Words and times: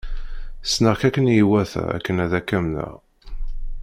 Ssneɣ-k 0.63 1.01
akken 1.07 1.31
i 1.33 1.35
iwata 1.41 1.81
akken 1.97 2.21
ad 2.23 2.33
k-amneɣ. 2.41 2.93